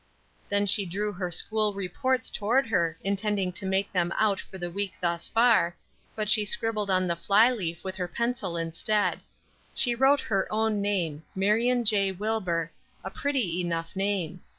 [0.49, 4.71] Then she drew her school reports toward her, intending to make them out for the
[4.71, 5.75] week thus far,
[6.15, 9.19] but she scribbled on the fly leaf with her pencil instead.
[9.75, 12.11] She wrote her own name, "Marion J.
[12.11, 12.71] Wilbur,"
[13.03, 14.41] a pretty enough name.